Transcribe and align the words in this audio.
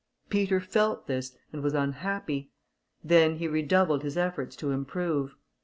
Peter 0.29 0.59
felt 0.59 1.05
this, 1.05 1.37
and 1.53 1.61
was 1.61 1.75
unhappy: 1.75 2.49
then 3.03 3.35
he 3.35 3.47
redoubled 3.47 4.01
his 4.01 4.17
efforts 4.17 4.55
to 4.55 4.71
improve. 4.71 5.35